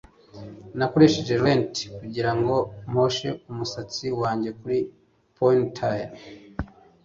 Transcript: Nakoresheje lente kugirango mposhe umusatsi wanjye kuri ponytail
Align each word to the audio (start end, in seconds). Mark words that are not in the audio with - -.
Nakoresheje 0.77 1.33
lente 1.45 1.81
kugirango 1.97 2.55
mposhe 2.89 3.29
umusatsi 3.51 4.05
wanjye 4.21 4.49
kuri 4.59 4.77
ponytail 5.35 6.09